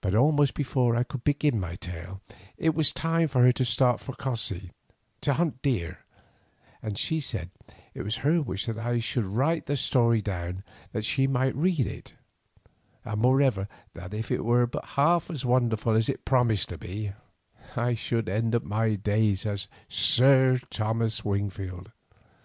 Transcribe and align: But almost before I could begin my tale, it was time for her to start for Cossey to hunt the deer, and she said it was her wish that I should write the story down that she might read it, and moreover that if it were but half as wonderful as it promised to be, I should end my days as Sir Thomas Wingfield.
But 0.00 0.14
almost 0.14 0.54
before 0.54 0.94
I 0.94 1.02
could 1.02 1.24
begin 1.24 1.58
my 1.58 1.74
tale, 1.74 2.20
it 2.56 2.76
was 2.76 2.92
time 2.92 3.26
for 3.26 3.42
her 3.42 3.50
to 3.50 3.64
start 3.64 3.98
for 3.98 4.12
Cossey 4.14 4.70
to 5.20 5.32
hunt 5.32 5.60
the 5.64 5.72
deer, 5.72 6.04
and 6.80 6.96
she 6.96 7.18
said 7.18 7.50
it 7.92 8.02
was 8.02 8.18
her 8.18 8.40
wish 8.40 8.66
that 8.66 8.78
I 8.78 9.00
should 9.00 9.24
write 9.24 9.66
the 9.66 9.76
story 9.76 10.22
down 10.22 10.62
that 10.92 11.04
she 11.04 11.26
might 11.26 11.56
read 11.56 11.80
it, 11.88 12.14
and 13.04 13.20
moreover 13.20 13.66
that 13.94 14.14
if 14.14 14.30
it 14.30 14.44
were 14.44 14.68
but 14.68 14.84
half 14.94 15.28
as 15.28 15.44
wonderful 15.44 15.94
as 15.96 16.08
it 16.08 16.24
promised 16.24 16.68
to 16.68 16.78
be, 16.78 17.10
I 17.74 17.94
should 17.94 18.28
end 18.28 18.62
my 18.62 18.94
days 18.94 19.44
as 19.44 19.66
Sir 19.88 20.60
Thomas 20.70 21.24
Wingfield. 21.24 21.90